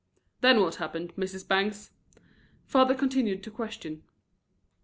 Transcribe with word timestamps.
"Then 0.39 0.61
what 0.61 0.77
happened, 0.77 1.13
Mrs. 1.15 1.47
Bangs?" 1.47 1.91
father 2.65 2.95
continued 2.95 3.43
to 3.43 3.51
question. 3.51 4.01